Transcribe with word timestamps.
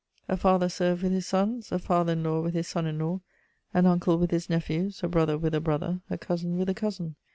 A 0.27 0.35
father 0.35 0.67
served 0.67 1.03
with 1.03 1.11
his 1.11 1.27
sons, 1.27 1.71
a 1.71 1.77
father 1.77 2.13
in 2.13 2.23
law 2.23 2.41
with 2.41 2.55
his 2.55 2.67
son 2.67 2.87
in 2.87 2.97
law, 2.97 3.21
an 3.71 3.85
uncle 3.85 4.17
with 4.17 4.31
his 4.31 4.49
nephews, 4.49 5.03
a 5.03 5.07
brother 5.07 5.37
with 5.37 5.53
a 5.53 5.61
brother, 5.61 6.01
a 6.09 6.17
cousin 6.17 6.57
with 6.57 6.69
a 6.69 6.73
cousin. 6.73 7.15